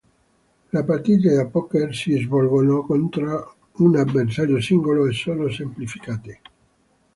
[0.75, 3.53] Le partite a poker si svolgono contro
[3.85, 6.41] un avversario singolo e sono semplificate.